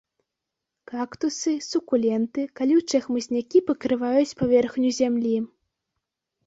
[0.91, 5.35] Кактусы, сукуленты, калючыя хмызнякі пакрываюць паверхню зямлі.